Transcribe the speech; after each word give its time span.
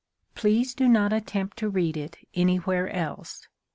Please 0.33 0.73
do 0.73 0.87
not 0.87 1.13
attempt 1.13 1.57
to 1.57 1.69
read 1.69 1.95
it 1.95 2.17
anywhere 2.33 2.89
else. 2.89 3.47